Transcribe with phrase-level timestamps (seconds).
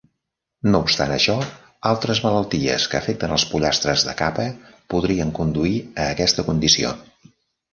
[0.75, 1.33] No obstant això,
[1.89, 4.47] altres malalties que afecten els pollastres de capa
[4.95, 6.97] podrien conduir a aquesta condició.